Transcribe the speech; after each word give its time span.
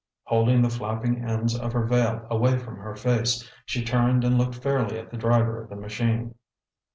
Holding 0.23 0.63
the 0.63 0.69
flapping 0.71 1.23
ends 1.23 1.55
of 1.55 1.73
her 1.73 1.85
veil 1.85 2.25
away 2.31 2.57
from 2.57 2.77
her 2.77 2.95
face, 2.95 3.47
she 3.67 3.83
turned 3.83 4.23
and 4.23 4.35
looked 4.35 4.55
fairly 4.55 4.97
at 4.97 5.11
the 5.11 5.15
driver 5.17 5.61
of 5.61 5.69
the 5.69 5.75
machine. 5.75 6.33